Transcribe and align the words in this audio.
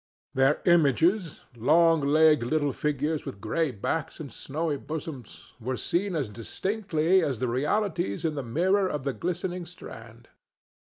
Their 0.33 0.63
images—long 0.65 2.01
legged 2.01 2.43
little 2.43 2.71
figures 2.73 3.23
with 3.23 3.39
gray 3.39 3.69
backs 3.69 4.19
and 4.19 4.33
snowy 4.33 4.77
bosoms—were 4.77 5.77
seen 5.77 6.15
as 6.15 6.27
distinctly 6.27 7.21
as 7.23 7.37
the 7.37 7.47
realities 7.47 8.25
in 8.25 8.33
the 8.33 8.41
mirror 8.41 8.87
of 8.89 9.03
the 9.03 9.13
glistening 9.13 9.67
strand. 9.67 10.27